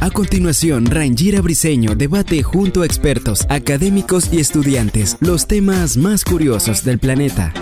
[0.00, 6.84] A continuación, Rangira Briseño debate junto a expertos, académicos y estudiantes los temas más curiosos
[6.84, 7.52] del planeta.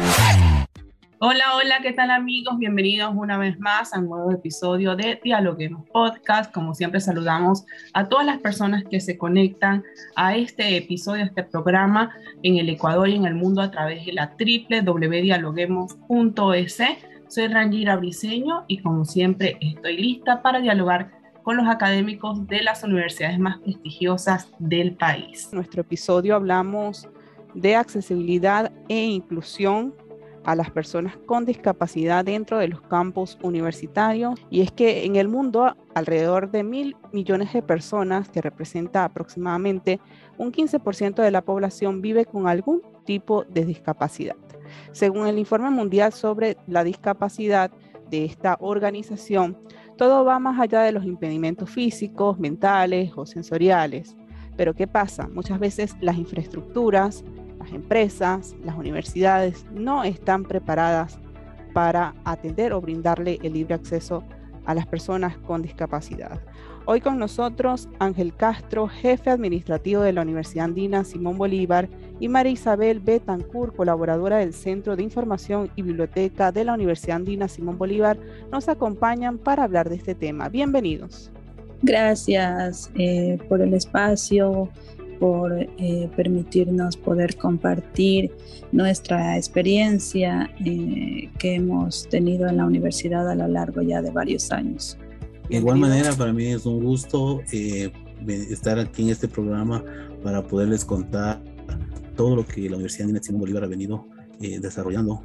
[1.19, 2.59] Hola, hola, ¿qué tal amigos?
[2.59, 6.53] Bienvenidos una vez más a un nuevo episodio de Dialoguemos Podcast.
[6.53, 9.83] Como siempre saludamos a todas las personas que se conectan
[10.15, 14.05] a este episodio, a este programa en el Ecuador y en el mundo a través
[14.05, 16.83] de la www.dialoguemos.es.
[17.29, 21.11] Soy Rangira Briseño y como siempre estoy lista para dialogar
[21.43, 25.49] con los académicos de las universidades más prestigiosas del país.
[25.51, 27.09] En nuestro episodio hablamos
[27.55, 29.95] de accesibilidad e inclusión
[30.45, 34.39] a las personas con discapacidad dentro de los campus universitarios.
[34.49, 40.01] Y es que en el mundo alrededor de mil millones de personas, que representa aproximadamente
[40.39, 44.37] un 15% de la población, vive con algún tipo de discapacidad.
[44.93, 47.71] Según el informe mundial sobre la discapacidad
[48.11, 49.57] de esta organización,
[49.97, 54.17] todo va más allá de los impedimentos físicos, mentales o sensoriales.
[54.57, 55.29] Pero ¿qué pasa?
[55.29, 57.25] Muchas veces las infraestructuras,
[57.59, 61.19] las empresas, las universidades no están preparadas
[61.73, 64.23] para atender o brindarle el libre acceso
[64.67, 66.41] a las personas con discapacidad.
[66.85, 71.89] Hoy con nosotros Ángel Castro, jefe administrativo de la Universidad Andina Simón Bolívar,
[72.21, 77.49] y María Isabel Betancourt, colaboradora del Centro de Información y Biblioteca de la Universidad Andina
[77.49, 78.19] Simón Bolívar,
[78.51, 80.49] nos acompañan para hablar de este tema.
[80.49, 81.31] Bienvenidos.
[81.83, 84.71] Gracias eh, por el espacio,
[85.19, 88.31] por eh, permitirnos poder compartir
[88.73, 94.51] nuestra experiencia eh, que hemos tenido en la universidad a lo largo ya de varios
[94.53, 94.99] años.
[95.49, 97.91] De igual manera, para mí es un gusto eh,
[98.27, 99.85] estar aquí en este programa
[100.23, 101.41] para poderles contar
[102.17, 104.07] todo lo que la Universidad de Simón Bolívar ha venido
[104.41, 105.23] eh, desarrollando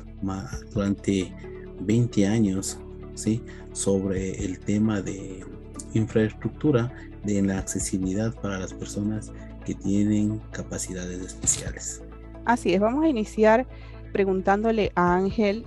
[0.74, 1.34] durante
[1.82, 2.80] 20 años
[3.14, 3.42] ¿sí?
[3.74, 5.44] sobre el tema de
[5.94, 6.92] infraestructura
[7.24, 9.32] de la accesibilidad para las personas
[9.66, 12.04] que tienen capacidades especiales.
[12.46, 13.68] Así es, vamos a iniciar
[14.12, 15.66] preguntándole a Ángel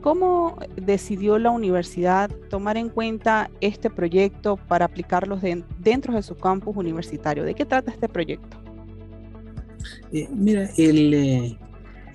[0.00, 5.42] ¿Cómo decidió la universidad tomar en cuenta este proyecto para aplicarlos
[5.78, 7.44] dentro de su campus universitario?
[7.44, 8.56] ¿De qué trata este proyecto?
[10.12, 11.56] Eh, mira, eh,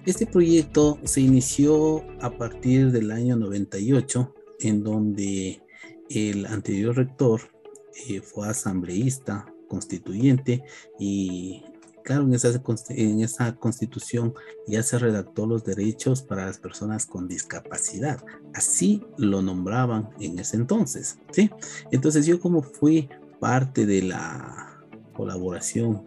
[0.06, 5.62] este proyecto se inició a partir del año 98, en donde
[6.10, 7.42] el anterior rector
[8.10, 10.64] eh, fue asambleísta, constituyente
[11.00, 11.64] y
[12.04, 14.34] claro, en esa, en esa constitución
[14.68, 18.24] ya se redactó los derechos para las personas con discapacidad.
[18.54, 21.50] Así lo nombraban en ese entonces, ¿sí?
[21.92, 26.04] Entonces yo como fui parte de la colaboración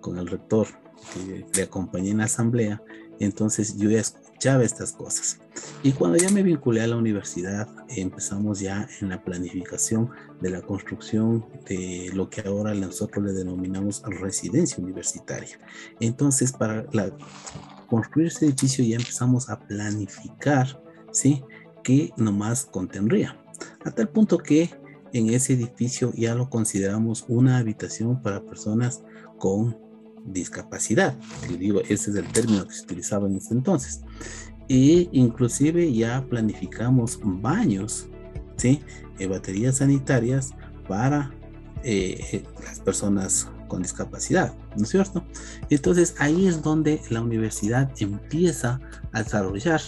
[0.00, 0.66] con el rector
[1.12, 2.82] que le acompañé en la asamblea,
[3.20, 5.40] entonces yo ya escuchaba estas cosas.
[5.82, 10.10] Y cuando ya me vinculé a la universidad, empezamos ya en la planificación
[10.40, 15.58] de la construcción de lo que ahora nosotros le denominamos residencia universitaria.
[15.98, 16.86] Entonces, para
[17.88, 21.42] construir ese edificio ya empezamos a planificar, ¿sí?
[21.82, 23.36] ¿Qué nomás contendría?
[23.84, 24.70] A tal punto que
[25.12, 29.02] en ese edificio ya lo consideramos una habitación para personas
[29.38, 29.76] con
[30.32, 31.16] discapacidad.
[31.58, 34.02] Digo, ese es el término que se utilizaba en ese entonces.
[34.68, 38.06] E inclusive ya planificamos baños,
[38.56, 38.80] ¿sí?
[39.18, 40.50] Eh, baterías sanitarias
[40.86, 41.30] para
[41.84, 45.24] eh, eh, las personas con discapacidad, ¿no es cierto?
[45.70, 48.80] Entonces ahí es donde la universidad empieza
[49.12, 49.80] a desarrollar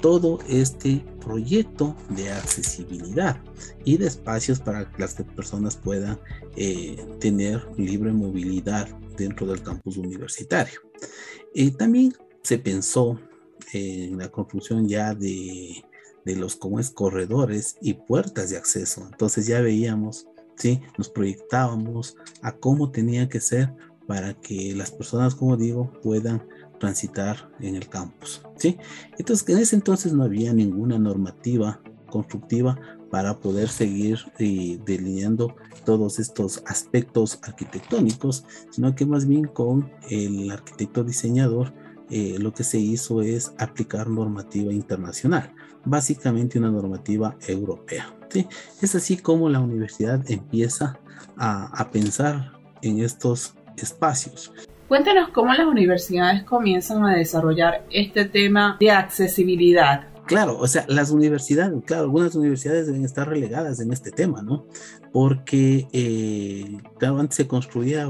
[0.00, 3.40] todo este proyecto de accesibilidad
[3.84, 6.18] y de espacios para que las personas puedan
[7.20, 10.80] tener libre movilidad dentro del campus universitario.
[11.76, 13.20] también se pensó
[13.72, 15.82] en la construcción ya de,
[16.24, 19.06] de los como es corredores y puertas de acceso.
[19.10, 20.26] Entonces ya veíamos,
[20.56, 20.80] ¿sí?
[20.98, 23.72] Nos proyectábamos a cómo tenía que ser
[24.06, 26.46] para que las personas, como digo, puedan
[26.78, 28.76] transitar en el campus, ¿sí?
[29.16, 31.80] Entonces, en ese entonces no había ninguna normativa
[32.12, 32.78] constructiva
[33.10, 40.50] para poder seguir eh, delineando todos estos aspectos arquitectónicos, sino que más bien con el
[40.50, 41.72] arquitecto diseñador
[42.10, 45.54] eh, lo que se hizo es aplicar normativa internacional,
[45.84, 48.14] básicamente una normativa europea.
[48.82, 50.98] Es así como la universidad empieza
[51.36, 54.52] a, a pensar en estos espacios.
[54.88, 60.11] Cuéntanos cómo las universidades comienzan a desarrollar este tema de accesibilidad.
[60.26, 64.66] Claro, o sea, las universidades, claro, algunas universidades deben estar relegadas en este tema, ¿no?
[65.12, 68.08] Porque, eh, antes se construía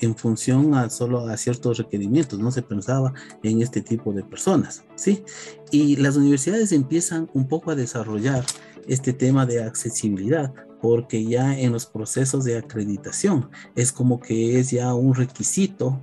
[0.00, 4.84] en función a solo a ciertos requerimientos, no se pensaba en este tipo de personas,
[4.96, 5.22] ¿sí?
[5.70, 8.44] Y las universidades empiezan un poco a desarrollar
[8.88, 14.72] este tema de accesibilidad porque ya en los procesos de acreditación es como que es
[14.72, 16.00] ya un requisito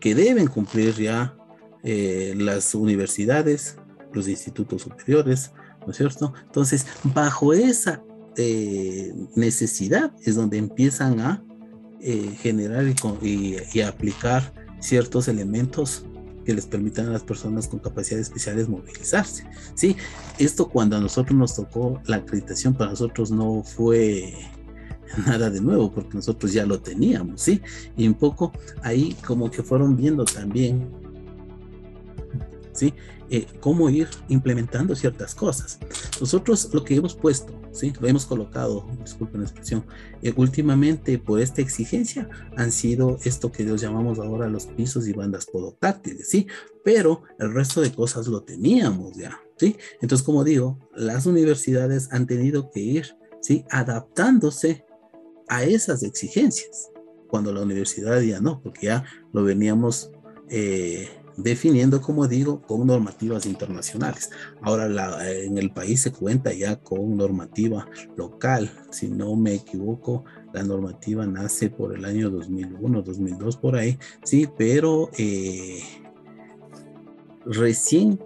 [0.00, 1.36] que deben cumplir ya
[1.82, 3.76] eh, las universidades,
[4.14, 5.52] los institutos superiores,
[5.84, 6.32] ¿no es cierto?
[6.46, 8.02] Entonces, bajo esa
[8.36, 11.42] eh, necesidad es donde empiezan a
[12.00, 12.84] eh, generar
[13.22, 16.04] y, y, aplicar ciertos elementos
[16.44, 19.46] que les permitan a las personas con capacidades especiales movilizarse.
[19.74, 19.96] ¿sí?
[20.38, 24.34] Esto cuando a nosotros nos tocó la acreditación, para nosotros no fue
[25.26, 27.60] nada de nuevo, porque nosotros ya lo teníamos, ¿sí?
[27.96, 28.52] Y un poco
[28.82, 30.90] ahí como que fueron viendo también,
[32.74, 32.92] ¿sí?
[33.30, 35.78] Eh, cómo ir implementando ciertas cosas.
[36.20, 37.92] Nosotros lo que hemos puesto, ¿sí?
[37.98, 39.86] lo hemos colocado, disculpen la expresión,
[40.22, 45.12] eh, últimamente por esta exigencia han sido esto que los llamamos ahora los pisos y
[45.12, 46.46] bandas podoctáctiles, ¿sí?
[46.84, 49.40] pero el resto de cosas lo teníamos ya.
[49.56, 49.76] ¿sí?
[50.02, 53.64] Entonces, como digo, las universidades han tenido que ir ¿sí?
[53.70, 54.84] adaptándose
[55.48, 56.90] a esas exigencias,
[57.28, 60.10] cuando la universidad ya no, porque ya lo veníamos...
[60.50, 64.30] Eh, definiendo, como digo, con normativas internacionales.
[64.62, 67.86] Ahora la, en el país se cuenta ya con normativa
[68.16, 73.98] local, si no me equivoco, la normativa nace por el año 2001, 2002 por ahí,
[74.22, 75.80] sí, pero eh,
[77.44, 78.20] recién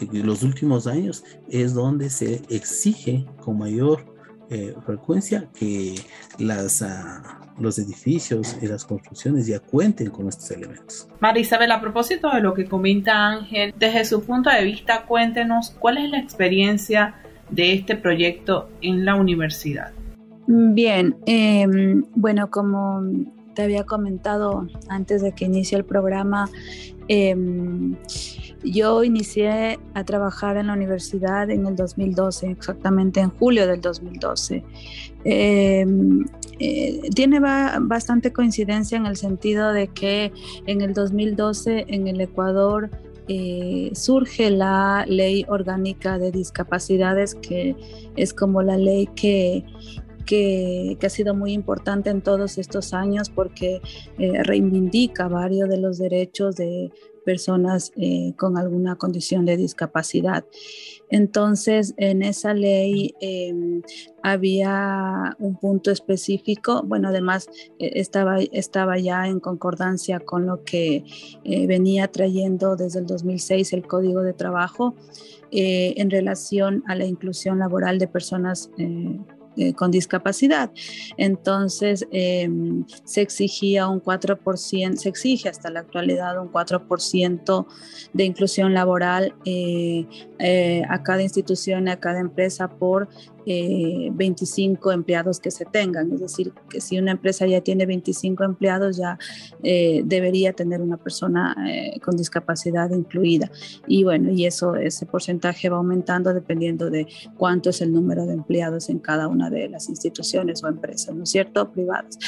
[0.00, 4.13] en los últimos años es donde se exige con mayor
[4.50, 5.94] eh, frecuencia que
[6.38, 6.82] las...
[6.82, 11.08] Uh, los edificios y las construcciones ya cuenten con estos elementos.
[11.20, 15.70] María Isabel, a propósito de lo que comenta Ángel, desde su punto de vista, cuéntenos
[15.78, 17.14] cuál es la experiencia
[17.50, 19.92] de este proyecto en la universidad.
[20.46, 23.02] Bien, em, bueno, como
[23.54, 26.48] te había comentado antes de que inicie el programa,
[27.08, 27.94] em,
[28.64, 34.64] yo inicié a trabajar en la universidad en el 2012, exactamente en julio del 2012.
[35.24, 36.24] Em,
[36.58, 40.32] eh, tiene bastante coincidencia en el sentido de que
[40.66, 42.90] en el 2012 en el Ecuador
[43.26, 47.74] eh, surge la ley orgánica de discapacidades, que
[48.16, 49.64] es como la ley que,
[50.26, 53.80] que, ha sido muy importante en todos estos años porque
[54.18, 56.92] eh, reivindica varios de los derechos de
[57.24, 60.44] personas eh, con alguna condición de discapacidad.
[61.10, 63.82] Entonces, en esa ley em,
[64.22, 67.48] había un punto específico, bueno, además
[67.78, 71.04] eh, estaba, estaba ya en concordancia con lo que
[71.44, 74.94] eh, venía trayendo desde el 2006 el Código de Trabajo
[75.56, 78.70] en relación a la inclusión laboral de personas
[79.56, 80.70] eh, con discapacidad.
[81.16, 87.66] Entonces, em, se exigía un 4%, se exige hasta la actualidad un 4%
[88.12, 90.06] de inclusión laboral eh,
[90.38, 93.08] eh, a cada institución, a cada empresa por
[93.46, 96.12] 25 eh, empleados que se tengan.
[96.12, 99.18] Es decir, que si una empresa ya tiene 25 empleados, ya
[99.62, 103.50] eh, debería tener una persona eh, con discapacidad incluida.
[103.86, 108.34] Y bueno, y eso, ese porcentaje va aumentando dependiendo de cuánto es el número de
[108.34, 111.70] empleados en cada una de las instituciones o empresas, ¿no es cierto?
[111.70, 112.18] Privadas.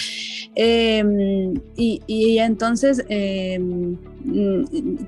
[0.55, 3.97] Em, y, y, entonces em,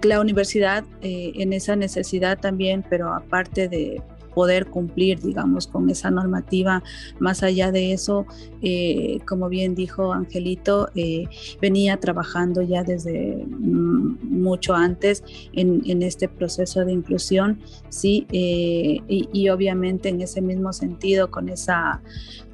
[0.03, 4.03] la universidad en esa necesidad también, pero aparte de
[4.38, 6.85] poder cumplir, digamos, con esa normativa.
[7.18, 8.25] Más allá de eso,
[8.62, 11.25] eh, como bien dijo Angelito, eh,
[11.61, 19.49] venía trabajando ya desde mm, mucho antes en, este proceso de inclusión, sí, eh, y,
[19.49, 22.00] obviamente en ese mismo sentido, con esa,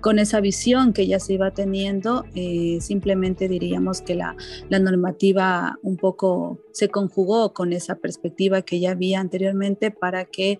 [0.01, 4.37] con esa visión que ya se iba teniendo, eh, simplemente diríamos que la,
[4.69, 10.59] la, normativa un poco se conjugó con esa perspectiva que ya había anteriormente para que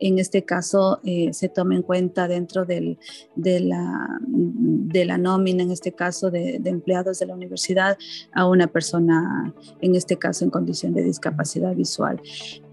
[0.00, 0.65] en este caso
[1.04, 2.98] eh, se tome en cuenta dentro del,
[3.34, 7.98] de, la, de la nómina, en este caso de, de, empleados de la universidad,
[8.32, 12.20] a una persona, en este caso en condición de discapacidad visual.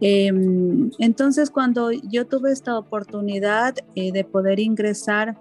[0.01, 5.38] Em, entonces, cuando yo tuve esta oportunidad eh, de poder ingresar,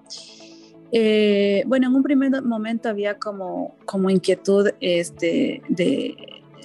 [0.92, 6.14] eh, bueno, en un primer momento había como, como inquietud este, de,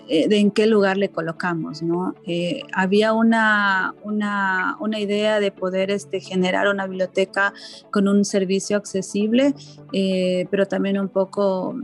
[0.08, 2.16] eh, de en qué lugar le colocamos, ¿no?
[2.26, 7.54] Eh, había una, una, una, idea de poder este, generar una biblioteca
[7.92, 9.54] con un servicio accesible,
[9.92, 11.76] pero también un poco,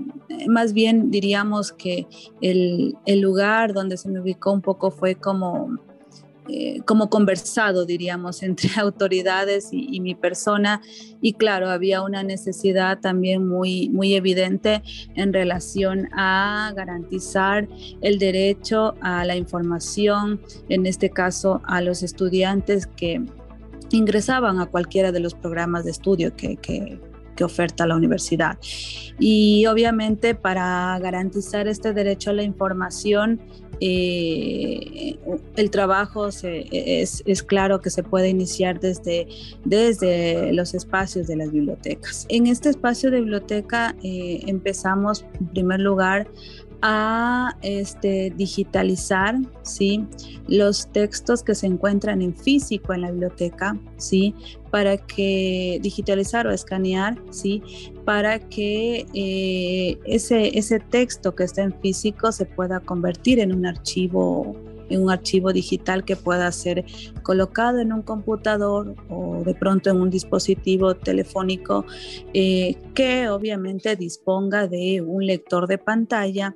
[0.47, 2.07] más bien diríamos que
[2.41, 5.77] el, el lugar donde se me ubicó un poco fue como
[6.49, 10.81] eh, como conversado, diríamos, entre autoridades y, mi persona.
[11.21, 14.83] Y claro, había una necesidad también muy, muy evidente
[15.15, 17.67] en relación a garantizar
[18.01, 23.21] el derecho a la información, en este caso a los estudiantes que
[23.91, 26.99] ingresaban a cualquiera de los programas de estudio que, que
[27.35, 28.57] que oferta la universidad.
[29.19, 33.39] Y obviamente para garantizar este derecho a la información
[33.85, 35.17] eh,
[35.57, 39.27] el trabajo es, claro que se puede iniciar desde,
[39.65, 42.25] desde los espacios de las bibliotecas.
[42.29, 46.29] En este espacio de biblioteca eh, empezamos en primer lugar
[46.85, 50.05] a este, digitalizar ¿sí?
[50.49, 54.35] los textos que se encuentran en físico en la biblioteca, ¿sí?
[54.69, 57.63] para que digitalizar o escanear, ¿sí?
[58.03, 63.65] para que eh, ese, ese texto que está en físico se pueda convertir en un
[63.65, 64.53] archivo
[64.89, 66.85] en un archivo digital que pueda ser
[67.23, 71.85] colocado en un computador o de pronto en un dispositivo telefónico
[72.33, 76.55] eh, que obviamente disponga de un lector de pantalla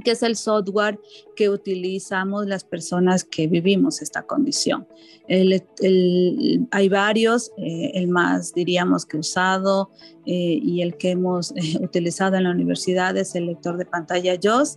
[0.00, 1.00] que es el software
[1.34, 4.86] que utilizamos las personas que vivimos esta condición.
[5.28, 9.90] hay varios, eh, el más diríamos que usado
[10.26, 14.38] eh, y el que hemos eh, utilizado en la universidad es el lector de pantalla
[14.40, 14.76] JOS,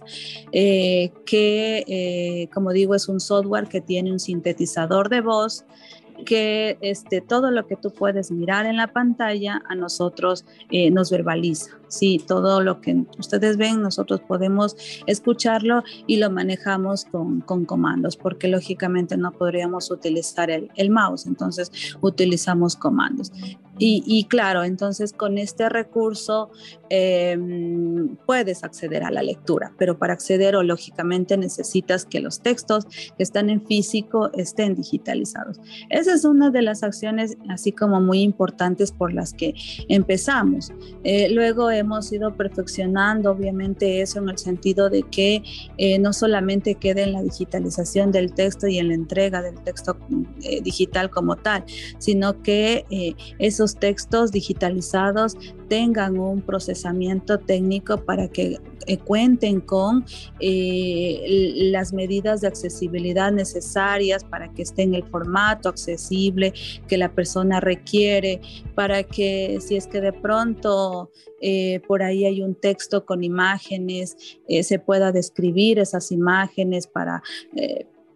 [1.26, 5.66] que como digo es un software que tiene un sintetizador de voz
[6.26, 10.46] que este, todo lo que tú puedes mirar en la pantalla a nosotros
[10.92, 11.79] nos verbaliza.
[11.89, 14.77] Sí, todo lo que ustedes ven, nosotros podemos
[15.08, 21.72] escucharlo y lo manejamos con, comandos, porque lógicamente no podríamos utilizar el, el mouse, entonces
[22.01, 23.31] utilizamos comandos.
[23.81, 26.51] Y, claro, entonces con este recurso
[26.89, 32.86] em, puedes acceder a la lectura, pero para acceder o lógicamente necesitas que los textos
[32.86, 35.62] que están en físico estén digitalizados.
[35.89, 39.53] Esa es una de las acciones así como muy importantes por las que
[39.88, 40.74] empezamos.
[41.05, 45.44] Eh, luego hemos ido perfeccionando obviamente eso en el sentido de que
[45.78, 49.98] eh, no solamente quede en la digitalización del texto y en la entrega del texto
[50.44, 51.64] eh, digital como tal,
[51.98, 52.86] sino que
[53.40, 55.36] esos textos digitalizados
[55.68, 58.58] tengan un procesamiento técnico para que
[58.90, 60.04] eh, cuenten con
[60.40, 61.24] eh,
[61.72, 66.54] las medidas de accesibilidad necesarias para que esté en el formato accesible
[66.88, 68.42] que la persona requiere,
[68.74, 74.40] para que si es que de pronto eh, por ahí hay un texto con imágenes,
[74.64, 77.22] se pueda describir esas imágenes para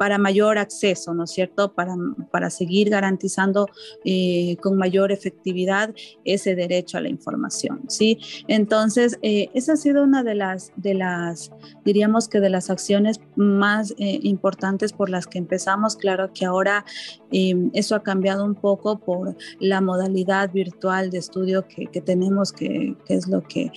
[0.03, 1.71] para mayor acceso, ¿no es cierto?
[1.73, 1.95] Para,
[2.29, 3.69] para seguir garantizando
[4.03, 5.95] eh, con mayor efectividad
[6.25, 8.19] ese derecho a la información, ¿sí?
[8.49, 11.53] Entonces, eh, esa ha sido una de las, de las,
[11.85, 15.95] diríamos que de las acciones más eh, importantes por las que empezamos.
[15.95, 16.83] Claro que ahora
[17.31, 23.27] eso ha cambiado un poco por la modalidad virtual de estudio que, tenemos, que, es
[23.27, 23.71] lo que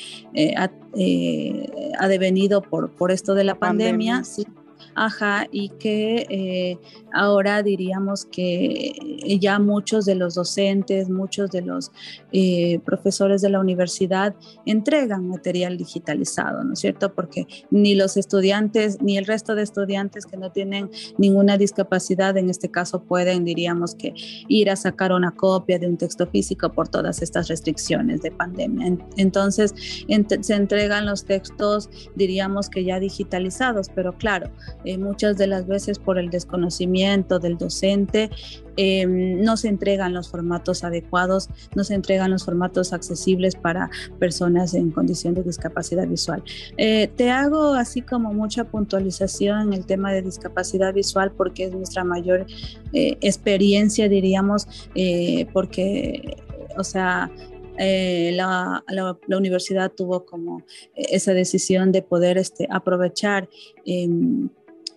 [0.59, 0.71] ha,
[1.99, 4.45] ha, devenido por, por esto de la, pandemia, ¿sí?
[4.95, 6.78] Ajá, y que eh,
[7.12, 8.92] ahora diríamos que
[9.40, 11.92] ya muchos de los docentes, muchos de los
[12.33, 17.14] eh, profesores de la universidad entregan material digitalizado, ¿no es cierto?
[17.14, 22.49] Porque ni los estudiantes, ni el resto de estudiantes que no tienen ninguna discapacidad, en
[22.49, 24.14] este caso pueden, diríamos que,
[24.49, 28.97] ir a sacar una copia de un texto físico por todas estas restricciones de pandemia.
[29.16, 29.75] Entonces,
[30.40, 34.50] se entregan los textos, diríamos que ya digitalizados, pero claro,
[34.85, 38.30] eh, muchas de las veces por el desconocimiento del docente
[38.76, 44.75] em, no se entregan los formatos adecuados, no se entregan los formatos accesibles para personas
[44.75, 46.42] en condición de discapacidad visual.
[46.76, 51.73] Eh, te hago así como mucha puntualización en el tema de discapacidad visual porque es
[51.73, 52.46] nuestra mayor
[52.92, 54.66] eh, experiencia, diríamos,
[55.52, 56.37] porque,
[56.76, 57.30] o sea,
[57.78, 58.83] eh, la,
[59.28, 60.62] universidad tuvo como
[60.95, 63.49] esa decisión de poder este, aprovechar
[63.85, 64.49] em,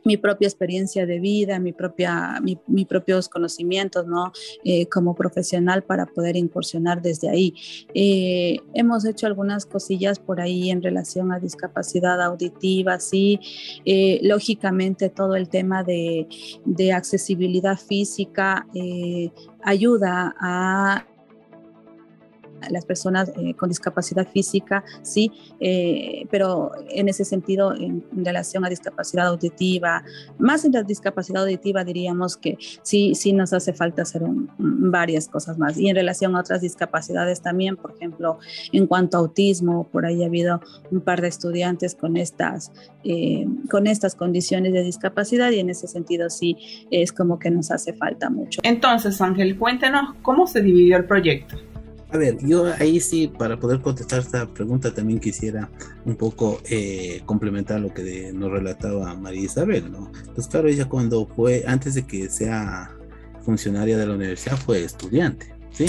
[0.03, 4.31] mi propia experiencia de vida, mi propia, mis propios conocimientos, ¿no?
[4.63, 7.53] Eh, como profesional para poder incursionar desde ahí.
[7.93, 13.39] Eh, hemos hecho algunas cosillas por ahí en relación a discapacidad auditiva, sí.
[13.85, 16.27] Eh, lógicamente todo el tema de,
[16.65, 18.67] de accesibilidad física
[19.63, 21.05] ayuda a
[22.69, 28.69] las personas eh, con discapacidad física, sí, eh, pero en ese sentido, en, relación a
[28.69, 30.03] discapacidad auditiva,
[30.37, 34.21] más en la discapacidad auditiva diríamos que sí, sí nos hace falta hacer
[34.57, 35.77] varias cosas más.
[35.77, 38.39] Y en relación a otras discapacidades también, por ejemplo,
[38.71, 40.61] en cuanto a autismo, por ahí ha habido
[40.91, 42.71] un par de estudiantes con estas,
[43.03, 46.57] eh, con estas condiciones de discapacidad y en ese sentido sí
[46.91, 48.61] es como que nos hace falta mucho.
[48.63, 51.57] Entonces, Ángel, cuéntenos cómo se dividió el proyecto.
[52.11, 55.69] A ver, yo ahí sí, para poder contestar esta pregunta, también quisiera
[56.05, 60.11] un poco eh, complementar lo que nos relataba María Isabel, ¿no?
[60.33, 62.91] Pues claro, ella cuando fue, antes de que sea
[63.43, 65.85] funcionaria de la universidad, fue estudiante, ¿sí?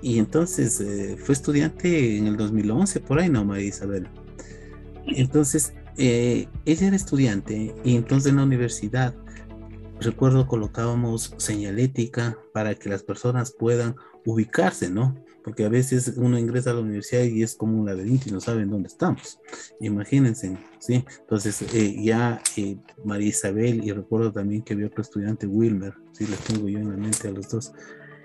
[0.00, 4.08] Y entonces eh, fue estudiante en el 2011, por ahí, ¿no, María Isabel?
[5.06, 9.14] Entonces, eh, ella era estudiante y entonces en la universidad,
[10.00, 15.14] recuerdo, colocábamos señalética para que las personas puedan ubicarse, ¿no?
[15.44, 18.40] Porque a veces uno ingresa a la universidad y es como un laberinto y no
[18.40, 19.40] saben dónde estamos.
[19.80, 21.04] Imagínense, ¿sí?
[21.20, 26.26] Entonces, eh, ya eh, María Isabel, y recuerdo también que había otro estudiante, Wilmer, sí,
[26.26, 27.72] les tengo yo en la mente a los dos,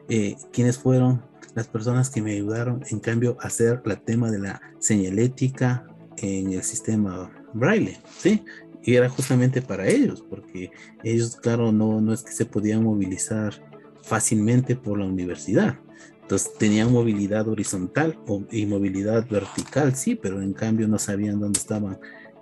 [0.09, 1.23] eh, quienes fueron
[1.55, 6.53] las personas que me ayudaron, en cambio, a hacer la tema de la señalética en
[6.53, 8.43] el sistema braille, ¿sí?
[8.83, 10.71] Y era justamente para ellos, porque
[11.03, 13.53] ellos, claro, no, no es que se podían movilizar
[14.01, 15.79] fácilmente por la universidad.
[16.27, 18.19] Entonces tenían movilidad horizontal
[18.51, 21.97] y movilidad vertical, sí, pero en cambio no sabían dónde estaban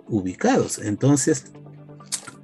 [0.08, 0.80] ubicados.
[0.80, 1.52] Entonces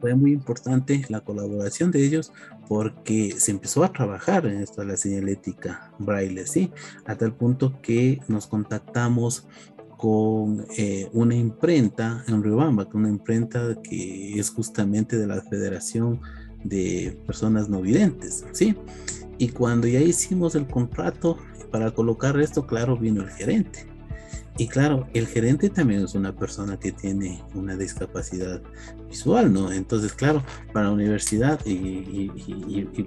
[0.00, 2.32] fue muy importante la colaboración de ellos
[2.68, 6.70] porque se empezó a trabajar en esto de la señalética braille, sí,
[7.06, 9.49] a tal punto que nos contactamos
[9.96, 16.20] con eh, una imprenta en Riobamba, una imprenta que es justamente de la Federación
[16.62, 18.76] de Personas No Videntes, ¿sí?
[19.42, 21.37] Y cuando ya hicimos el contrato
[21.72, 23.91] para colocar esto, claro, vino el gerente.
[24.58, 28.60] Y claro, el gerente también es una persona que tiene una discapacidad
[29.08, 29.72] visual, ¿no?
[29.72, 32.28] Entonces, claro, para la universidad y,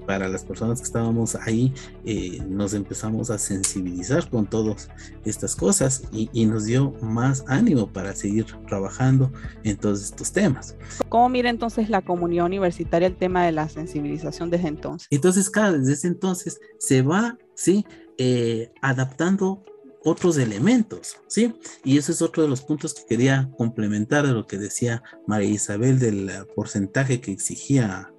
[0.07, 1.71] para las personas que estábamos ahí,
[2.03, 4.89] eh, nos empezamos a sensibilizar con todas
[5.23, 9.31] estas cosas y, nos dio más ánimo para seguir trabajando
[9.63, 10.75] en todos estos temas.
[11.09, 15.07] ¿Cómo mira entonces la comunidad universitaria el tema de la sensibilización desde entonces?
[15.11, 17.85] Entonces, claro, desde entonces se va, ¿sí?
[18.17, 19.63] Eh, adaptando
[20.05, 21.55] otros elementos, ¿sí?
[21.83, 25.49] Y eso es otro de los puntos que quería complementar de lo que decía María
[25.49, 28.11] Isabel del porcentaje que exigía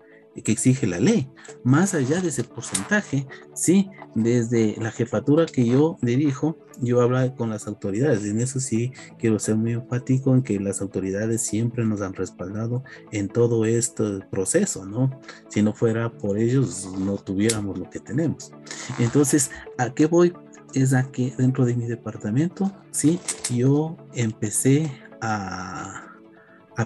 [0.42, 1.28] que exige la ley.
[1.64, 7.50] Más allá de ese porcentaje, sí, desde la jefatura que yo dirijo, yo hablo con
[7.50, 8.24] las autoridades.
[8.24, 12.84] En eso sí quiero ser muy enfático en que las autoridades siempre nos han respaldado
[13.12, 15.18] en todo este proceso, ¿no?
[15.48, 18.52] Si no fuera por ellos, no tuviéramos lo que tenemos.
[18.98, 20.34] Entonces, ¿a qué voy?
[20.76, 23.18] Es a que dentro de mi departamento, sí,
[23.52, 26.02] yo empecé a,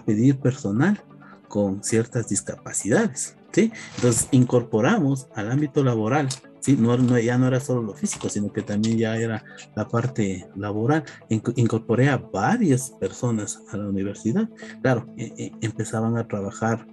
[0.06, 1.02] pedir personal
[1.48, 3.72] con ciertas discapacidades, ¿sí?
[3.96, 6.28] Entonces incorporamos al ámbito laboral,
[6.60, 6.76] ¿sí?
[6.78, 10.46] No, no, ya no era solo lo físico, sino que también ya era la parte
[10.54, 11.04] laboral.
[11.28, 14.48] incorporé a varias personas a la universidad.
[14.80, 16.86] Claro, e, e, empezaban a trabajar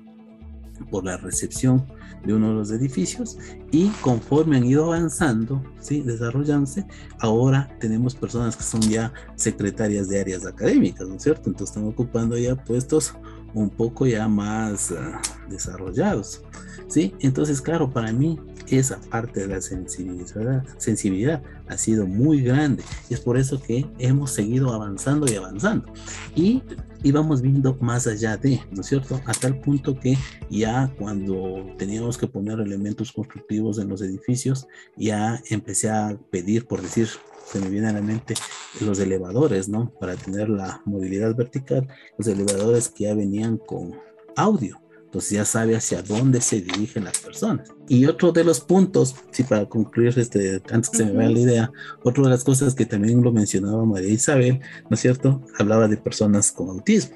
[0.89, 1.85] por la recepción
[2.25, 3.37] de uno de los edificios
[3.71, 6.01] y conforme han ido avanzando, ¿sí?
[6.01, 6.85] desarrollándose,
[7.19, 11.49] ahora tenemos personas que son ya secretarias de áreas académicas, ¿no es cierto?
[11.49, 13.13] Entonces están ocupando ya puestos
[13.53, 16.41] un poco ya más ah, desarrollados,
[16.87, 17.13] ¿sí?
[17.19, 23.19] Entonces, claro, para mí esa parte de la sensibilidad, ha sido muy grande y es
[23.19, 25.91] por eso que hemos seguido avanzando y avanzando
[26.35, 26.61] y
[27.03, 29.21] íbamos viendo más allá de, ¿no es cierto?
[29.25, 30.17] A tal punto que
[30.49, 36.81] ya cuando teníamos que poner elementos constructivos en los edificios, ya empecé a pedir, por
[36.81, 37.07] decir,
[37.45, 38.33] se me viene a la mente
[38.81, 39.89] los elevadores, ¿no?
[39.99, 43.95] Para tener la movilidad vertical, los elevadores que ya venían con
[44.35, 44.79] audio.
[45.07, 47.69] Entonces ya sabe hacia dónde se dirigen las personas.
[47.87, 51.39] Y otro de los puntos, sí, para concluir, este, antes que se me vaya la
[51.39, 51.71] idea,
[52.03, 55.41] otra de las cosas que también lo mencionaba María Isabel, ¿no es cierto?
[55.57, 57.15] Hablaba de personas con autismo.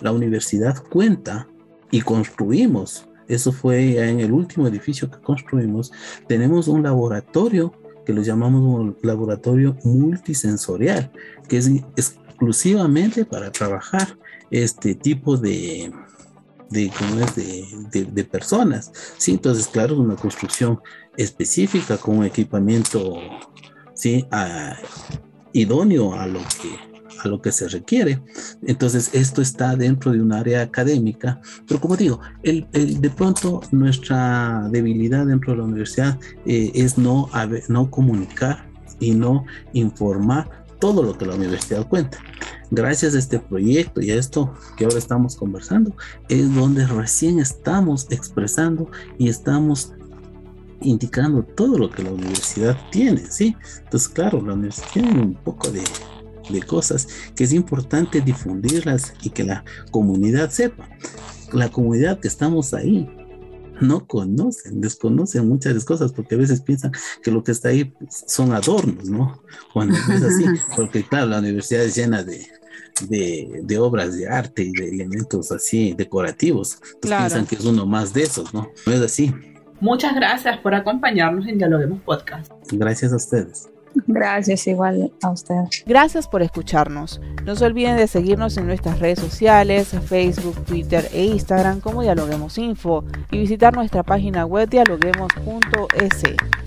[0.00, 1.48] La universidad cuenta
[1.92, 5.92] y construimos, eso fue ya en el último edificio que construimos,
[6.26, 7.72] tenemos un laboratorio
[8.04, 11.12] que lo llamamos un laboratorio multisensorial,
[11.46, 14.18] que es exclusivamente para trabajar
[14.50, 15.92] este tipo de,
[16.70, 16.90] de,
[17.92, 18.92] de, de, personas.
[19.16, 19.32] ¿sí?
[19.32, 20.80] Entonces, claro, una construcción
[21.16, 23.18] específica con un equipamiento
[23.94, 24.26] ¿sí?
[25.52, 26.88] idóneo a lo que
[27.24, 28.20] a lo que se requiere.
[28.66, 34.68] Entonces, esto está dentro de un área académica, pero como digo, el, de pronto nuestra
[34.70, 37.28] debilidad dentro de la universidad eh, es no,
[37.68, 38.68] no comunicar
[39.00, 42.18] y no informar todo lo que la universidad cuenta.
[42.70, 45.96] Gracias a este proyecto y a esto que ahora estamos conversando,
[46.28, 49.92] es donde recién estamos expresando y estamos
[50.80, 53.56] indicando todo lo que la universidad tiene, ¿sí?
[53.84, 55.82] Entonces, claro, la universidad tiene un poco de,
[56.50, 60.88] de cosas que es importante difundirlas y que la comunidad sepa.
[61.52, 63.08] La comunidad que estamos ahí
[63.80, 68.52] no conocen, desconocen muchas cosas porque a veces piensan que lo que está ahí son
[68.52, 69.42] adornos, ¿no?
[69.72, 70.44] Cuando es así,
[70.76, 72.46] porque claro, la universidad es llena de,
[73.08, 76.78] de, obras de arte y de elementos así decorativos.
[76.94, 78.70] Entonces piensan que es uno más de esos, ¿no?
[78.86, 79.34] No es así.
[79.80, 82.52] Muchas gracias por acompañarnos en Dialoguemos Podcast.
[82.72, 83.68] Gracias a ustedes.
[84.06, 85.84] Gracias igual a ustedes.
[85.86, 87.20] Gracias por escucharnos.
[87.44, 92.58] No se olviden de seguirnos en nuestras redes sociales, Facebook, Twitter e Instagram como Dialoguemos
[92.58, 96.22] Info y visitar nuestra página web dialoguemos.es.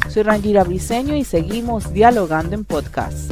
[0.10, 3.32] Soy Rangira Briseño y seguimos dialogando en podcast.